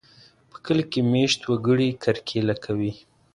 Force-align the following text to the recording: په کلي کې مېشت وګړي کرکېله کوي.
په 0.49 0.57
کلي 0.65 0.83
کې 0.91 0.99
مېشت 1.11 1.41
وګړي 1.49 1.89
کرکېله 2.03 2.55
کوي. 2.63 2.93